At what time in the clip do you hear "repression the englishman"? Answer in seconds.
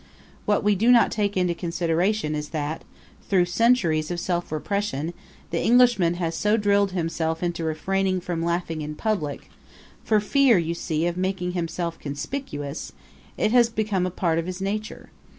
4.51-6.15